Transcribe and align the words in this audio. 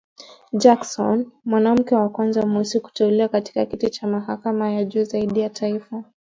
Jackson, 0.53 1.31
mwanamke 1.45 1.95
wa 1.95 2.09
kwanza 2.09 2.45
mweusi 2.45 2.79
kuteuliwa 2.79 3.27
katika 3.27 3.65
kiti 3.65 3.89
cha 3.89 4.07
mahakama 4.07 4.71
ya 4.71 4.83
juu 4.85 5.03
zaidi 5.03 5.39
ya 5.39 5.49
taifa 5.49 6.03